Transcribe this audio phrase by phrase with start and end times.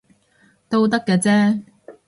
[0.67, 1.61] 都得嘅啫